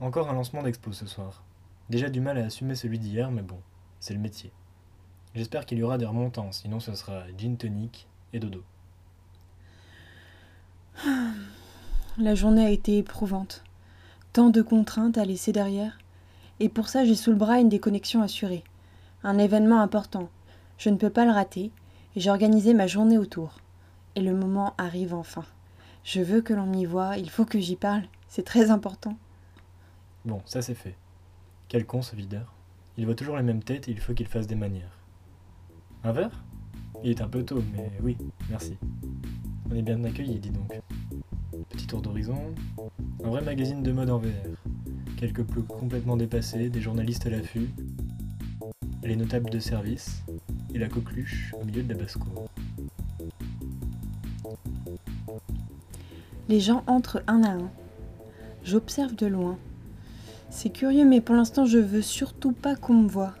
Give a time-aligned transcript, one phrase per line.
[0.00, 1.42] Encore un lancement d'expo ce soir.
[1.90, 3.58] Déjà du mal à assumer celui d'hier, mais bon,
[3.98, 4.52] c'est le métier.
[5.34, 8.62] J'espère qu'il y aura des remontants, sinon ce sera gin tonic et dodo.
[12.16, 13.64] La journée a été éprouvante.
[14.32, 15.98] Tant de contraintes à laisser derrière.
[16.60, 18.62] Et pour ça, j'ai sous le bras une déconnexion assurée.
[19.24, 20.28] Un événement important.
[20.76, 21.72] Je ne peux pas le rater,
[22.14, 23.58] et j'ai organisé ma journée autour.
[24.14, 25.44] Et le moment arrive enfin.
[26.04, 29.16] Je veux que l'on y voit, il faut que j'y parle, c'est très important.
[30.24, 30.96] Bon, ça c'est fait.
[31.68, 32.54] Quel con ce videur.
[32.96, 34.98] Il voit toujours les mêmes têtes et il faut qu'il fasse des manières.
[36.02, 36.44] Un verre?
[37.04, 38.16] Il est un peu tôt, mais oui,
[38.50, 38.76] merci.
[39.70, 40.72] On est bien accueillis, dis donc.
[41.68, 42.54] Petit tour d'horizon.
[43.22, 44.28] Un vrai magazine de mode en VR.
[45.16, 47.70] Quelques plots complètement dépassés, des journalistes à l'affût.
[49.04, 50.24] Les notables de service.
[50.74, 52.48] Et la coqueluche au milieu de la basse-cour.
[56.48, 57.70] Les gens entrent un à un.
[58.64, 59.58] J'observe de loin.
[60.60, 63.32] C'est curieux, mais pour l'instant, je veux surtout pas qu'on me voie.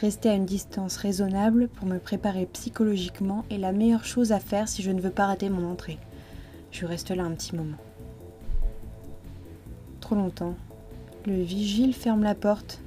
[0.00, 4.66] Rester à une distance raisonnable pour me préparer psychologiquement est la meilleure chose à faire
[4.66, 6.00] si je ne veux pas rater mon entrée.
[6.72, 7.76] Je reste là un petit moment.
[10.00, 10.56] Trop longtemps.
[11.26, 12.80] Le vigile ferme la porte.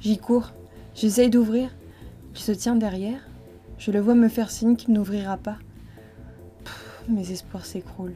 [0.00, 0.52] J'y cours.
[0.94, 1.74] J'essaye d'ouvrir.
[2.36, 3.26] Il se tient derrière.
[3.76, 5.56] Je le vois me faire signe qu'il n'ouvrira pas.
[7.08, 8.14] mes espoirs s'écroulent.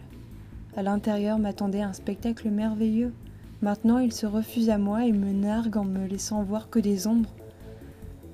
[0.76, 3.12] À l'intérieur m'attendait un spectacle merveilleux.
[3.60, 7.08] Maintenant, il se refuse à moi et me nargue en me laissant voir que des
[7.08, 7.34] ombres.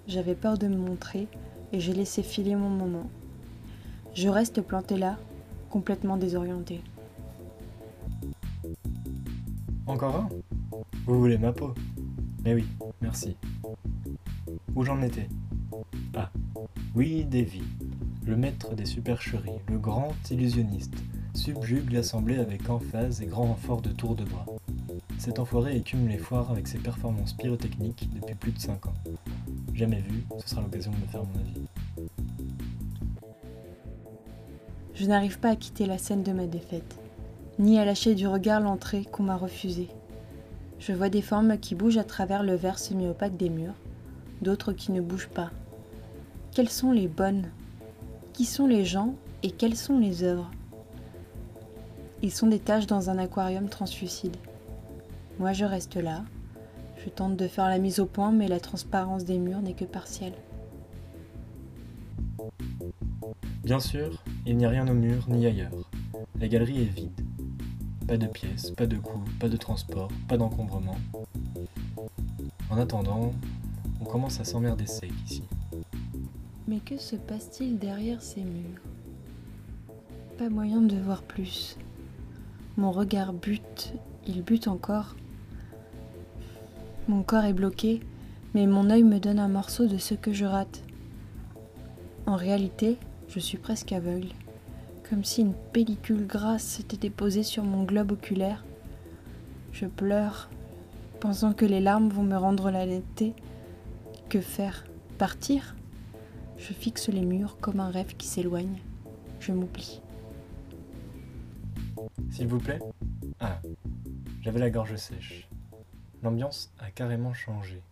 [0.07, 1.29] J'avais peur de me montrer
[1.73, 3.09] et j'ai laissé filer mon moment.
[4.13, 5.17] Je reste planté là,
[5.71, 6.83] complètement désorienté.
[9.87, 10.29] Encore un?
[11.07, 11.73] Vous voulez ma peau?
[12.45, 12.67] Mais oui,
[13.01, 13.35] merci.
[14.75, 15.29] Où j'en étais?
[16.15, 16.31] Ah,
[16.95, 17.63] oui, Davy,
[18.27, 20.95] le maître des supercheries, le grand illusionniste,
[21.35, 24.45] subjugue l'assemblée avec emphase et grand renfort de tours de bras.
[25.19, 28.95] Cet enfoiré écume les foires avec ses performances pyrotechniques depuis plus de 5 ans.
[29.73, 31.67] Jamais vu, ce sera l'occasion de me faire mon avis.
[34.95, 36.99] Je n'arrive pas à quitter la scène de ma défaite,
[37.59, 39.89] ni à lâcher du regard l'entrée qu'on m'a refusée.
[40.79, 43.75] Je vois des formes qui bougent à travers le verre semi-opaque des murs,
[44.43, 45.51] d'autres qui ne bougent pas.
[46.53, 47.49] Quelles sont les bonnes?
[48.35, 50.51] Qui sont les gens et quelles sont les œuvres?
[52.23, 54.37] Ils sont des taches dans un aquarium translucide.
[55.39, 56.25] Moi je reste là,
[57.05, 59.85] je tente de faire la mise au point, mais la transparence des murs n'est que
[59.85, 60.35] partielle.
[63.65, 65.73] Bien sûr, il n'y a rien au mur ni ailleurs.
[66.39, 67.25] La galerie est vide.
[68.07, 70.97] Pas de pièces, pas de coups, pas de transport, pas d'encombrement.
[72.71, 73.33] En attendant,
[74.01, 75.43] on commence à s'emmerder sec ici.
[76.69, 78.83] Mais que se passe-t-il derrière ces murs?
[80.39, 81.77] Pas moyen de voir plus.
[82.77, 83.95] Mon regard bute,
[84.27, 85.17] il bute encore.
[87.07, 88.01] Mon corps est bloqué,
[88.55, 90.83] mais mon œil me donne un morceau de ce que je rate.
[92.25, 92.97] En réalité,
[93.29, 94.29] je suis presque aveugle,
[95.11, 98.65] comme si une pellicule grasse s'était déposée sur mon globe oculaire.
[99.73, 100.49] Je pleure,
[101.21, 103.35] pensant que les larmes vont me rendre la netteté.
[104.31, 104.85] Que faire?
[105.19, 105.77] Partir?
[106.57, 108.79] Je fixe les murs comme un rêve qui s'éloigne.
[109.41, 110.01] Je m'oublie.
[112.31, 112.79] S'il vous plaît
[113.41, 113.61] Ah,
[114.41, 115.49] j'avais la gorge sèche.
[116.25, 117.83] L'ambiance a carrément changé.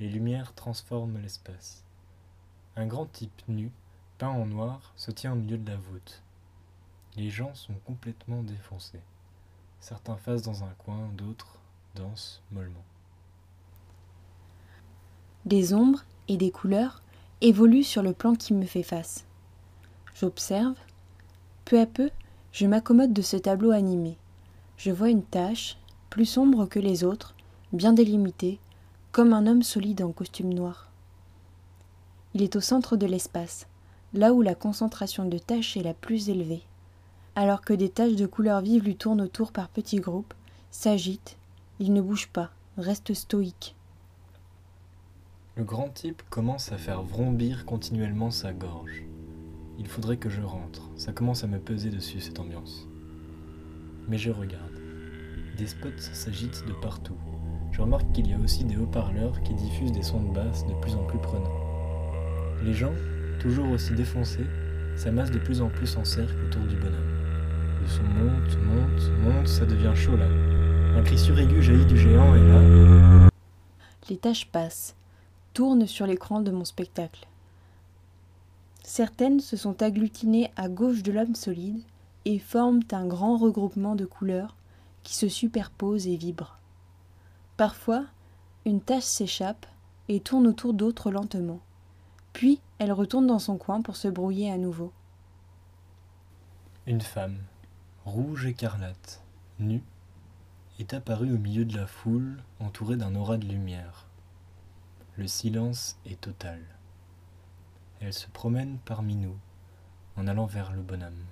[0.00, 1.84] Les lumières transforment l'espace.
[2.74, 3.70] Un grand type nu,
[4.18, 6.20] peint en noir, se tient au milieu de la voûte.
[7.16, 8.98] Les gens sont complètement défoncés.
[9.78, 11.60] Certains fassent dans un coin, d'autres
[11.94, 12.84] dansent mollement.
[15.44, 17.02] Des ombres et des couleurs
[17.40, 19.26] évoluent sur le plan qui me fait face.
[20.12, 20.74] J'observe.
[21.64, 22.10] Peu à peu,
[22.50, 24.18] je m'accommode de ce tableau animé.
[24.76, 25.78] Je vois une tache,
[26.10, 27.35] plus sombre que les autres,
[27.72, 28.58] bien délimité,
[29.12, 30.90] comme un homme solide en costume noir.
[32.34, 33.66] Il est au centre de l'espace,
[34.12, 36.62] là où la concentration de taches est la plus élevée,
[37.34, 40.34] alors que des taches de couleur vive lui tournent autour par petits groupes,
[40.70, 41.36] s'agitent,
[41.80, 43.74] il ne bouge pas, reste stoïque.
[45.56, 49.02] Le grand type commence à faire vrombir continuellement sa gorge.
[49.78, 52.86] Il faudrait que je rentre, ça commence à me peser dessus cette ambiance.
[54.08, 54.80] Mais je regarde.
[55.56, 57.16] Des spots s'agitent de partout,
[57.76, 60.72] je remarque qu'il y a aussi des haut-parleurs qui diffusent des sons de basse de
[60.80, 61.52] plus en plus prenants.
[62.64, 62.94] Les gens,
[63.38, 64.46] toujours aussi défoncés,
[64.96, 67.12] s'amassent de plus en plus en cercle autour du bonhomme.
[67.82, 70.24] Le son monte, monte, monte, ça devient chaud là.
[70.96, 73.28] Un cri suraigu jaillit du géant et là.
[74.08, 74.96] Les tâches passent,
[75.52, 77.26] tournent sur l'écran de mon spectacle.
[78.84, 81.82] Certaines se sont agglutinées à gauche de l'homme solide
[82.24, 84.56] et forment un grand regroupement de couleurs
[85.02, 86.56] qui se superposent et vibrent.
[87.56, 88.04] Parfois,
[88.64, 89.66] une tache s'échappe
[90.08, 91.60] et tourne autour d'autres lentement.
[92.32, 94.92] Puis elle retourne dans son coin pour se brouiller à nouveau.
[96.86, 97.38] Une femme,
[98.04, 99.22] rouge écarlate,
[99.58, 99.82] nue,
[100.78, 104.06] est apparue au milieu de la foule, entourée d'un aura de lumière.
[105.16, 106.60] Le silence est total.
[108.00, 109.36] Elle se promène parmi nous,
[110.16, 111.24] en allant vers le bonhomme.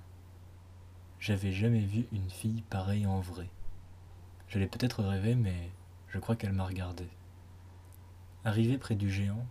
[1.19, 3.47] J'avais jamais vu une fille pareille en vrai.
[4.47, 5.69] Je l'ai peut-être rêvé, mais
[6.15, 7.09] je crois qu'elle m'a regardé.
[8.45, 9.45] Arrivée près du géant,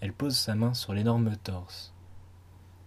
[0.00, 1.94] elle pose sa main sur l'énorme torse.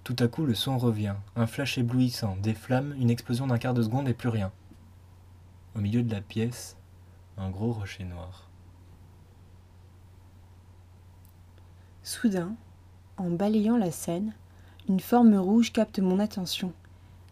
[0.03, 3.73] Tout à coup, le son revient, un flash éblouissant, des flammes, une explosion d'un quart
[3.73, 4.51] de seconde et plus rien.
[5.77, 6.75] Au milieu de la pièce,
[7.37, 8.49] un gros rocher noir.
[12.03, 12.53] Soudain,
[13.15, 14.33] en balayant la scène,
[14.89, 16.73] une forme rouge capte mon attention.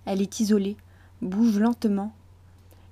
[0.05, 0.77] Elle est isolée,
[1.21, 2.13] bouge lentement.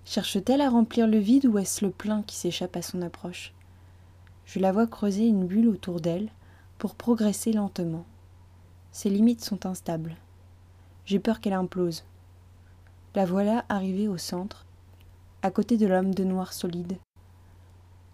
[0.09, 3.54] Cherche-t-elle à remplir le vide ou est-ce le plein qui s'échappe à son approche?
[4.45, 6.30] Je la vois creuser une bulle autour d'elle
[6.77, 8.06] pour progresser lentement.
[8.94, 10.15] Ses limites sont instables.
[11.04, 12.06] J'ai peur qu'elle implose.
[13.15, 14.65] La voilà arrivée au centre,
[15.42, 16.98] à côté de l'homme de noir solide.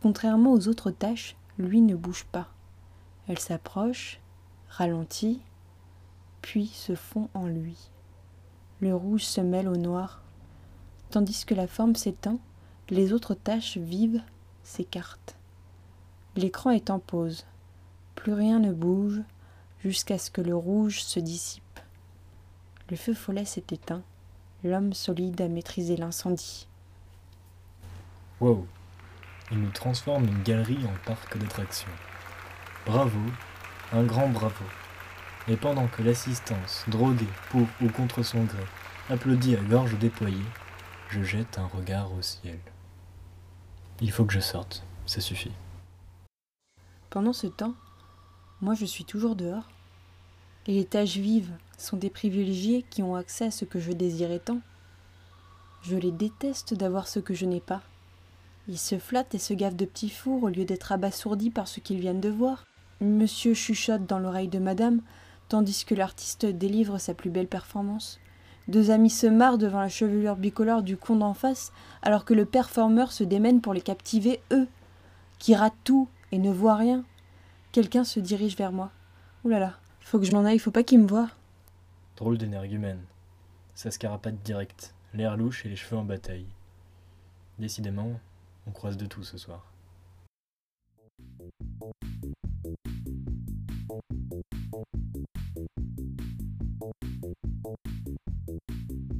[0.02, 2.48] Contrairement aux autres taches, lui ne bouge pas.
[3.28, 4.20] Elle s'approche,
[4.68, 5.42] ralentit,
[6.42, 7.78] puis se fond en lui.
[8.80, 10.23] Le rouge se mêle au noir.
[11.14, 12.40] Tandis que la forme s'étend,
[12.90, 14.24] les autres taches vives
[14.64, 15.36] s'écartent.
[16.36, 17.46] L'écran est en pause.
[18.16, 19.22] Plus rien ne bouge
[19.84, 21.80] jusqu'à ce que le rouge se dissipe.
[22.90, 24.02] Le feu follet s'est éteint.
[24.64, 26.68] L'homme solide a maîtrisé l'incendie.
[28.42, 28.66] Wow
[29.52, 31.94] Il nous transforme une galerie en parc d'attractions.
[32.88, 33.22] Bravo,
[33.92, 34.66] un grand bravo.
[35.48, 38.66] Et pendant que l'assistance, droguée pour ou contre son gré,
[39.12, 40.42] applaudit à gorge déployée,
[41.14, 42.58] je jette un regard au ciel.
[44.02, 45.52] Il faut que je sorte, ça suffit.
[47.12, 47.76] Pendant ce temps,
[48.62, 49.70] moi je suis toujours dehors.
[50.66, 54.40] Et les tâches vives sont des privilégiés qui ont accès à ce que je désirais
[54.40, 54.60] tant.
[55.84, 57.84] Je les déteste d'avoir ce que je n'ai pas.
[58.68, 61.80] Ils se flattent et se gavent de petits fours au lieu d'être abasourdis par ce
[61.80, 62.64] qu'ils viennent de voir.
[63.02, 65.02] Monsieur chuchote dans l'oreille de madame,
[65.48, 68.20] tandis que l'artiste délivre sa plus belle performance.
[68.68, 72.46] Deux amis se marrent devant la chevelure bicolore du con d'en face, alors que le
[72.46, 74.68] performeur se démène pour les captiver, eux,
[75.38, 77.04] qui ratent tout et ne voient rien.
[77.74, 78.92] Quelqu'un se dirige vers moi.
[79.44, 81.30] Ouh là là, faut que je m'en aille, faut pas qu'il me voie.
[82.16, 83.02] Drôle d'énergumène.
[83.76, 86.46] Ça scarapate direct, l'air louche et les cheveux en bataille.
[87.60, 88.20] Décidément,
[88.68, 89.74] on croise de tout ce soir.
[93.94, 94.04] Thank
[98.90, 99.13] you.